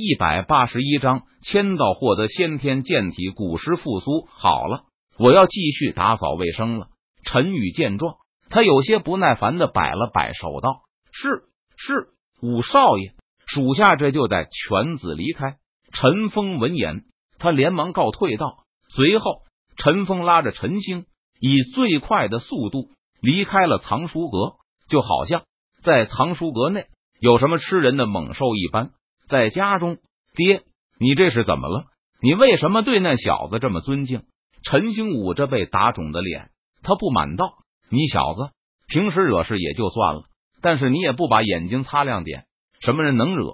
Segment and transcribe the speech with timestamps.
[0.00, 4.26] 一百八十一章，签到获得先天健体，古尸复苏。
[4.30, 4.84] 好了，
[5.18, 6.88] 我要继续打扫卫生了。
[7.22, 8.14] 陈宇见状，
[8.48, 11.42] 他有些不耐烦的摆了摆手，道：“是
[11.76, 12.08] 是，
[12.40, 13.12] 五少爷，
[13.46, 15.56] 属下这就带犬子离开。”
[15.92, 17.04] 陈峰闻言，
[17.38, 18.64] 他连忙告退道。
[18.88, 19.42] 随后，
[19.76, 21.04] 陈峰拉着陈星，
[21.40, 22.88] 以最快的速度
[23.20, 24.54] 离开了藏书阁，
[24.88, 25.42] 就好像
[25.82, 26.86] 在藏书阁内
[27.20, 28.92] 有什么吃人的猛兽一般。
[29.30, 29.98] 在家中，
[30.34, 30.64] 爹，
[30.98, 31.84] 你这是怎么了？
[32.20, 34.24] 你为什么对那小子这么尊敬？
[34.64, 36.50] 陈星捂着被打肿的脸，
[36.82, 37.46] 他不满道
[37.90, 38.50] ：“你小子
[38.88, 40.22] 平时惹事也就算了，
[40.60, 42.46] 但是你也不把眼睛擦亮点，
[42.80, 43.52] 什么人能惹，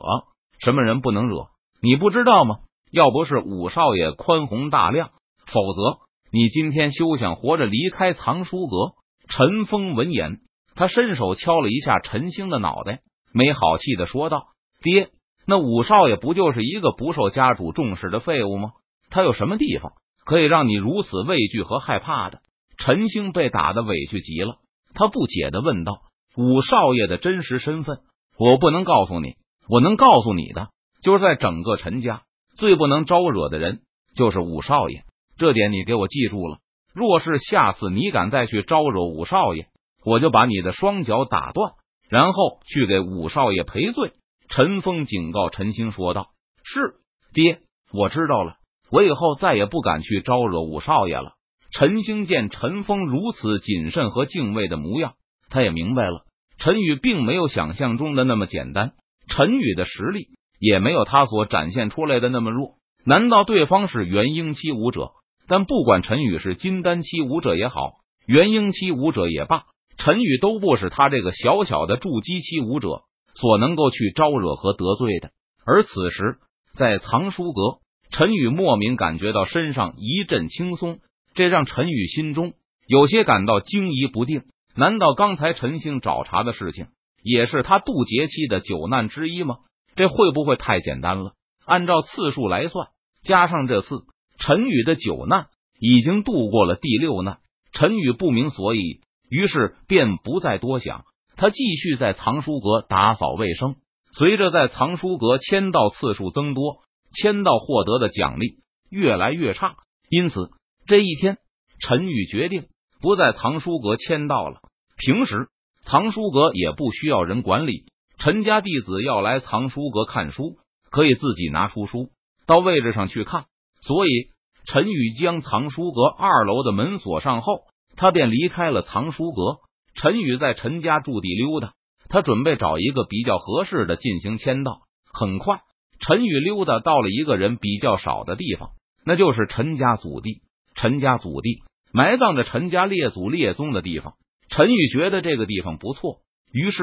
[0.60, 1.48] 什么人不能惹，
[1.82, 2.60] 你不知道吗？
[2.90, 5.10] 要不是五少爷宽宏大量，
[5.46, 5.98] 否则
[6.32, 8.94] 你今天休想活着离开藏书阁。”
[9.28, 10.40] 陈峰闻言，
[10.74, 13.02] 他伸手敲了一下陈星的脑袋，
[13.34, 14.46] 没好气的说道
[14.80, 15.10] ：“爹。”
[15.46, 18.72] 那五少爷不就是一个不受家主重视的废物吗？
[19.10, 19.92] 他有什么地方
[20.24, 22.40] 可以让你如此畏惧和害怕的？
[22.76, 24.56] 陈星被打的委屈极了，
[24.92, 26.00] 他不解的问道
[26.36, 28.00] ：“五少爷的真实身份，
[28.36, 29.36] 我不能告诉你。
[29.68, 30.68] 我能告诉你的，
[31.00, 32.22] 就是在整个陈家
[32.58, 33.80] 最不能招惹的人，
[34.16, 35.04] 就是五少爷。
[35.38, 36.58] 这点你给我记住了。
[36.92, 39.68] 若是下次你敢再去招惹五少爷，
[40.04, 41.72] 我就把你的双脚打断，
[42.08, 44.10] 然后去给五少爷赔罪。”
[44.48, 46.28] 陈峰警告陈星说道
[46.64, 46.94] ：“是
[47.32, 47.60] 爹，
[47.92, 48.56] 我知道了，
[48.90, 51.32] 我以后再也不敢去招惹五少爷了。”
[51.72, 55.14] 陈星见陈峰如此谨慎和敬畏的模样，
[55.50, 56.24] 他也明白了，
[56.58, 58.92] 陈宇并没有想象中的那么简单，
[59.28, 62.76] 陈宇的实力也没有他所展现出来的那么弱。
[63.04, 65.10] 难道对方是元婴期武者？
[65.48, 69.64] 但不管陈宇是金丹期武者也好，元婴期武者也罢，
[69.98, 73.02] 陈宇都不是他这个小小的筑基期武者。
[73.40, 75.30] 所能够去招惹和得罪的，
[75.64, 76.38] 而此时
[76.72, 77.78] 在藏书阁，
[78.10, 81.00] 陈宇莫名感觉到身上一阵轻松，
[81.34, 82.54] 这让陈宇心中
[82.86, 84.44] 有些感到惊疑不定。
[84.74, 86.88] 难道刚才陈星找茬的事情
[87.22, 89.56] 也是他渡劫期的九难之一吗？
[89.94, 91.32] 这会不会太简单了？
[91.64, 92.88] 按照次数来算，
[93.22, 94.04] 加上这次
[94.38, 95.46] 陈宇的九难，
[95.80, 97.38] 已经度过了第六难。
[97.72, 101.04] 陈宇不明所以，于是便不再多想。
[101.36, 103.76] 他继续在藏书阁打扫卫生。
[104.12, 106.78] 随着在藏书阁签到次数增多，
[107.12, 109.76] 签到获得的奖励越来越差。
[110.08, 110.48] 因此，
[110.86, 111.36] 这一天，
[111.80, 112.68] 陈宇决定
[113.02, 114.60] 不在藏书阁签到了。
[114.96, 115.48] 平时，
[115.82, 117.84] 藏书阁也不需要人管理。
[118.18, 120.56] 陈家弟子要来藏书阁看书，
[120.90, 122.08] 可以自己拿出书
[122.46, 123.44] 到位置上去看。
[123.82, 124.30] 所以，
[124.66, 127.64] 陈宇将藏书阁二楼的门锁上后，
[127.96, 129.58] 他便离开了藏书阁。
[129.96, 131.72] 陈宇在陈家驻地溜达，
[132.08, 134.82] 他准备找一个比较合适的进行签到。
[135.10, 135.60] 很快，
[136.00, 138.72] 陈宇溜达到了一个人比较少的地方，
[139.06, 140.42] 那就是陈家祖地。
[140.74, 144.14] 陈家祖地埋葬着陈家列祖列宗的地方。
[144.50, 146.18] 陈宇觉得这个地方不错，
[146.52, 146.78] 于是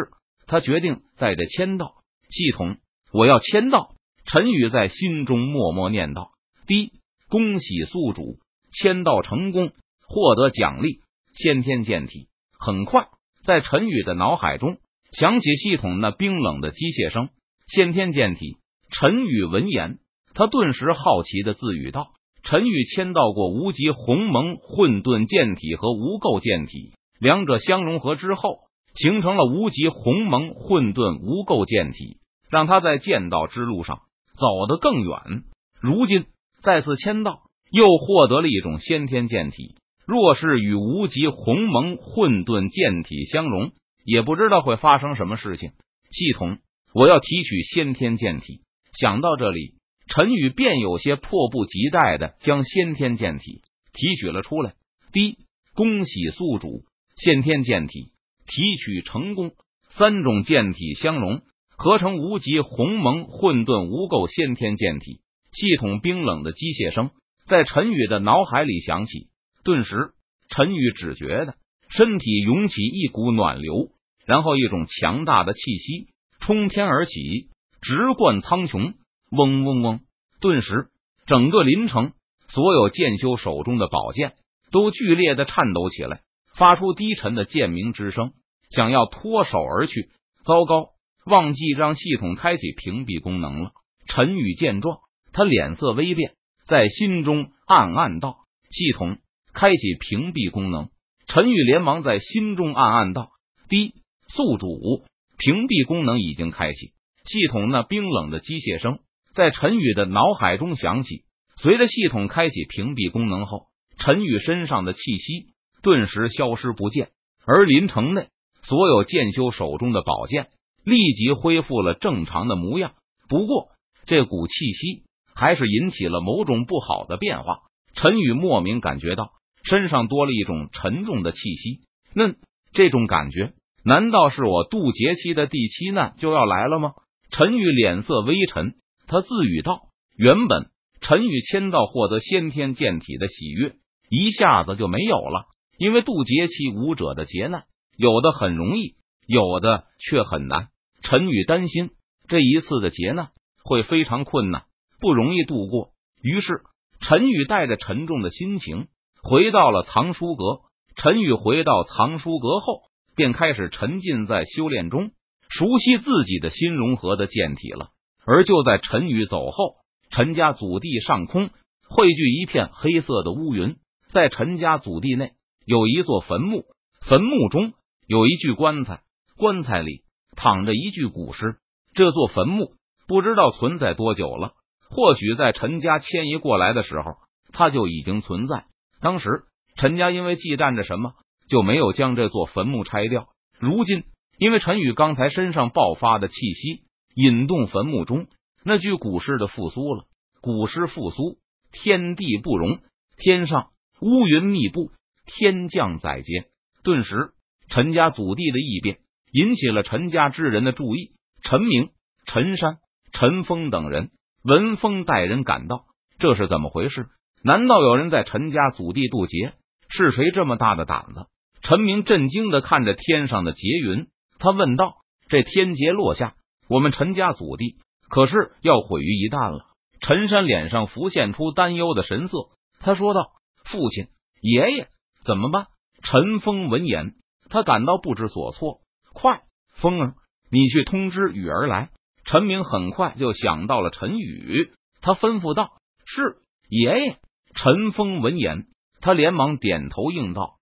[0.47, 1.93] 他决定在这签到。
[2.31, 2.77] 系统，
[3.11, 3.91] 我要签到。
[4.25, 6.31] 陈宇在心中默默念道
[6.65, 6.91] ：“第一，
[7.29, 8.39] 恭喜宿主
[8.71, 9.71] 签到成功，
[10.07, 11.01] 获得奖励
[11.35, 12.29] 先天剑体。”
[12.65, 13.07] 很快，
[13.43, 14.77] 在陈宇的脑海中
[15.11, 17.27] 响起系统那冰冷的机械声
[17.67, 18.55] ：“先天剑体。”
[18.89, 19.97] 陈宇闻言，
[20.33, 28.59] 他顿时好奇的自语道：“陈宇签到过无极鸿蒙混沌剑体和无垢剑体，两者相融合之后，
[28.95, 32.19] 形成了无极鸿蒙混沌无垢剑体，
[32.49, 34.03] 让他在剑道之路上
[34.39, 35.43] 走得更远。
[35.81, 36.27] 如今
[36.61, 37.41] 再次签到，
[37.71, 39.75] 又获得了一种先天剑体。”
[40.05, 43.71] 若是与无极鸿蒙混沌剑体相融，
[44.03, 45.71] 也不知道会发生什么事情。
[46.11, 46.57] 系统，
[46.93, 48.61] 我要提取先天剑体。
[48.99, 49.75] 想到这里，
[50.07, 53.61] 陈宇便有些迫不及待的将先天剑体
[53.93, 54.73] 提取了出来。
[55.11, 55.37] 第一，
[55.73, 56.83] 恭喜宿主，
[57.15, 58.11] 先天剑体
[58.45, 59.51] 提取成功。
[59.95, 61.41] 三种剑体相融，
[61.77, 65.21] 合成无极鸿蒙混沌无垢先天剑体。
[65.51, 67.11] 系统冰冷的机械声
[67.45, 69.27] 在陈宇的脑海里响起。
[69.63, 70.11] 顿时，
[70.49, 71.55] 陈宇只觉得
[71.89, 73.91] 身体涌起一股暖流，
[74.25, 76.07] 然后一种强大的气息
[76.39, 77.49] 冲天而起，
[77.81, 78.93] 直贯苍穹。
[79.31, 80.01] 嗡嗡嗡！
[80.41, 80.89] 顿时，
[81.25, 82.11] 整个林城
[82.47, 84.33] 所有剑修手中的宝剑
[84.71, 86.21] 都剧烈的颤抖起来，
[86.55, 88.33] 发出低沉的剑鸣之声，
[88.69, 90.09] 想要脱手而去。
[90.43, 90.89] 糟糕，
[91.25, 93.71] 忘记让系统开启屏蔽功能了。
[94.07, 94.99] 陈宇见状，
[95.31, 96.33] 他脸色微变，
[96.67, 98.37] 在心中暗暗道
[98.69, 99.17] ：“系统。”
[99.53, 100.89] 开启屏蔽功能，
[101.27, 103.29] 陈宇连忙在心中暗暗道
[103.69, 103.93] ：“第一，
[104.27, 105.05] 宿主
[105.37, 106.91] 屏蔽功能已经开启。”
[107.23, 108.99] 系统那冰冷的机械声
[109.33, 111.23] 在陈宇的脑海中响起。
[111.55, 113.67] 随着系统开启屏蔽功能后，
[113.97, 117.11] 陈宇身上的气息顿时消失不见，
[117.45, 118.27] 而林城内
[118.63, 120.47] 所有剑修手中的宝剑
[120.83, 122.95] 立即恢复了正常的模样。
[123.29, 123.67] 不过，
[124.05, 125.03] 这股气息
[125.33, 127.59] 还是引起了某种不好的变化。
[127.93, 129.31] 陈宇莫名感觉到
[129.63, 131.81] 身上多了一种沉重的气息。
[132.13, 132.33] 那
[132.73, 136.91] 这种感觉，难道是我渡劫期的第七难就要来了吗？
[137.29, 138.75] 陈宇脸色微沉，
[139.07, 140.69] 他自语道：“原本。”
[141.05, 143.75] 陈宇签到获得先天剑体的喜悦
[144.09, 147.65] 一下子就没有了，因为渡劫期武者的劫难
[147.97, 148.95] 有的很容易，
[149.27, 150.69] 有的却很难。
[151.01, 151.89] 陈宇担心
[152.29, 153.31] 这一次的劫难
[153.65, 154.63] 会非常困难，
[155.01, 155.89] 不容易度过。
[156.21, 156.61] 于是，
[157.01, 158.87] 陈宇带着沉重的心情
[159.23, 160.59] 回到了藏书阁。
[160.95, 162.81] 陈宇回到藏书阁后，
[163.15, 165.11] 便开始沉浸在修炼中，
[165.49, 167.89] 熟悉自己的新融合的剑体了。
[168.25, 169.75] 而就在陈宇走后。
[170.11, 171.49] 陈家祖地上空
[171.87, 173.77] 汇聚一片黑色的乌云，
[174.11, 175.31] 在陈家祖地内
[175.65, 176.65] 有一座坟墓，
[177.01, 177.73] 坟墓中
[178.05, 179.01] 有一具棺材，
[179.37, 180.03] 棺材里
[180.35, 181.55] 躺着一具古尸。
[181.95, 182.73] 这座坟墓
[183.07, 184.51] 不知道存在多久了，
[184.91, 187.15] 或许在陈家迁移过来的时候，
[187.51, 188.65] 它就已经存在。
[189.03, 189.43] 当时
[189.75, 191.13] 陈家因为忌惮着什么，
[191.49, 193.27] 就没有将这座坟墓拆掉。
[193.59, 194.05] 如今
[194.37, 196.83] 因为陈宇刚才身上爆发的气息，
[197.13, 198.27] 引动坟墓中。
[198.63, 200.05] 那具古尸的复苏了，
[200.39, 201.37] 古尸复苏，
[201.73, 202.79] 天地不容，
[203.17, 204.89] 天上乌云密布，
[205.25, 206.45] 天降载劫。
[206.81, 207.33] 顿时，
[207.67, 208.99] 陈家祖地的异变
[209.33, 211.11] 引起了陈家之人的注意。
[211.41, 211.89] 陈明、
[212.25, 212.77] 陈山、
[213.11, 214.11] 陈峰等人
[214.43, 215.83] 闻风带人赶到，
[216.19, 217.07] 这是怎么回事？
[217.43, 219.53] 难道有人在陈家祖地渡劫？
[219.89, 221.27] 是谁这么大的胆子？
[221.61, 224.07] 陈明震惊的看着天上的劫云，
[224.39, 224.95] 他问道
[225.27, 226.35] ：“这天劫落下，
[226.69, 227.75] 我们陈家祖地？”
[228.09, 229.65] 可是要毁于一旦了。
[229.99, 232.37] 陈山脸上浮现出担忧的神色，
[232.79, 233.31] 他说道
[233.65, 234.07] ：“父亲，
[234.41, 234.87] 爷爷
[235.25, 235.67] 怎么办？”
[236.01, 237.15] 陈峰闻言，
[237.49, 238.79] 他感到不知所措。
[239.13, 239.41] 快，
[239.73, 240.15] 风儿，
[240.49, 241.89] 你去通知雨儿来。
[242.25, 245.73] 陈明很快就想到了陈宇，他吩咐道
[246.05, 246.37] ：“是
[246.69, 247.17] 爷爷。”
[247.55, 248.65] 陈峰闻言，
[248.99, 250.57] 他连忙点头应道：“